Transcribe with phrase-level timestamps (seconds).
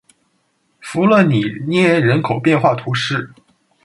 [0.79, 3.29] 弗勒里涅人口变化图示